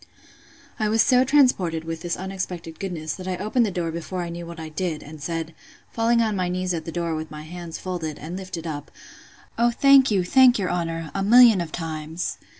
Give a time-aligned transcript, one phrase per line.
[0.79, 4.29] I was so transported with this unexpected goodness, that I opened the door before I
[4.29, 5.53] knew what I did; and said,
[5.91, 8.89] falling on my knees at the door, with my hands folded, and lifted up,
[9.59, 12.39] O thank you, thank your honour, a million of times!